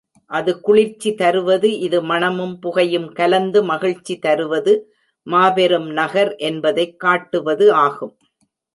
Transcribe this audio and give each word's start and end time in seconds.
அது 0.31 0.61
குளிர்ச்சி 0.61 1.15
தருவது 1.15 1.79
இது 1.79 2.01
மணமும் 2.01 2.59
புகையும் 2.59 3.13
கலந்து 3.13 3.63
மகிழ்ச்சி 3.63 4.19
தருவது 4.19 4.73
மாபெரும் 5.27 5.89
நகர் 5.91 6.35
என்பதைக் 6.43 6.99
காட்டுவது 6.99 7.73
ஆகும். 7.85 8.15